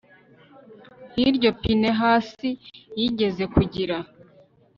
[1.09, 2.49] nk'iryo pinehasi
[2.99, 3.97] yigeze kugira